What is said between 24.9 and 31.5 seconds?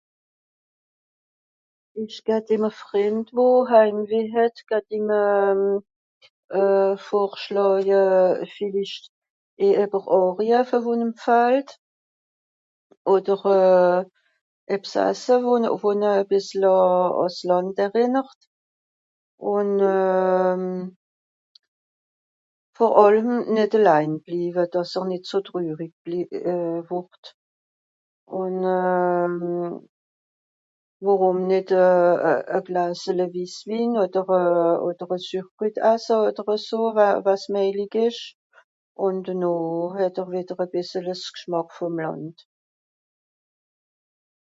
er nìt so trürig bli... wùrd. Ùn worùm